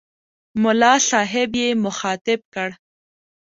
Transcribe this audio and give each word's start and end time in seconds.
ملا 0.61 0.93
صاحب 1.09 1.51
یې 1.61 1.67
مخاطب 1.85 2.39
کړ. 2.53 2.69